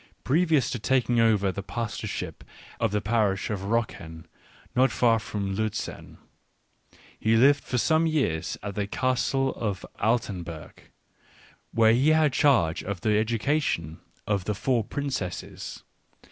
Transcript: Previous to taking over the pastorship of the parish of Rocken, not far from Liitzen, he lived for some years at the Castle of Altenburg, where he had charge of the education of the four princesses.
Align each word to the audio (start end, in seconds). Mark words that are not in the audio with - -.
Previous 0.23 0.71
to 0.71 0.79
taking 0.79 1.19
over 1.19 1.51
the 1.51 1.61
pastorship 1.61 2.43
of 2.79 2.89
the 2.89 3.01
parish 3.01 3.51
of 3.51 3.65
Rocken, 3.65 4.25
not 4.75 4.89
far 4.89 5.19
from 5.19 5.53
Liitzen, 5.55 6.17
he 7.19 7.35
lived 7.35 7.63
for 7.63 7.77
some 7.77 8.07
years 8.07 8.57
at 8.63 8.73
the 8.73 8.87
Castle 8.87 9.53
of 9.53 9.85
Altenburg, 9.99 10.85
where 11.71 11.93
he 11.93 12.09
had 12.09 12.33
charge 12.33 12.83
of 12.83 13.01
the 13.01 13.15
education 13.15 13.99
of 14.25 14.45
the 14.45 14.55
four 14.55 14.83
princesses. 14.83 15.83